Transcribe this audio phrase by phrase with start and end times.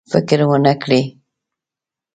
[0.11, 1.01] فکر ونه کړي.